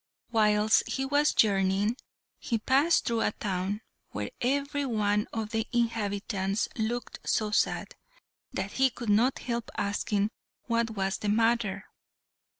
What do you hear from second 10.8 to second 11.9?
was the matter.